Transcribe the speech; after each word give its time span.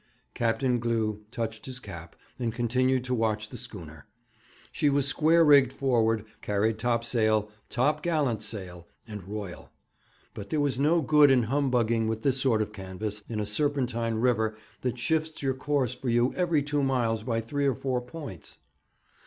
Captain 0.33 0.79
Glew 0.79 1.21
touched 1.29 1.67
his 1.67 1.79
cap, 1.79 2.15
and 2.39 2.51
continued 2.55 3.03
to 3.03 3.13
watch 3.13 3.49
the 3.49 3.55
schooner. 3.57 4.07
She 4.71 4.89
was 4.89 5.05
square 5.07 5.45
rigged 5.45 5.71
forward, 5.71 6.25
carried 6.41 6.79
topsail, 6.79 7.51
top 7.69 8.01
gallant 8.01 8.41
sail, 8.41 8.87
and 9.07 9.23
royal; 9.23 9.69
but 10.33 10.49
there 10.49 10.59
was 10.59 10.79
no 10.79 11.03
good 11.03 11.29
in 11.29 11.43
humbugging 11.43 12.07
with 12.07 12.23
this 12.23 12.41
sort 12.41 12.63
of 12.63 12.73
canvas 12.73 13.21
in 13.29 13.39
a 13.39 13.45
serpentine 13.45 14.15
river 14.15 14.55
that 14.81 14.97
shifts 14.97 15.43
your 15.43 15.53
course 15.53 15.93
for 15.93 16.09
you 16.09 16.33
every 16.33 16.63
two 16.63 16.81
miles 16.81 17.21
by 17.21 17.39
three 17.39 17.67
or 17.67 17.75
four 17.75 18.01
points. 18.01 18.57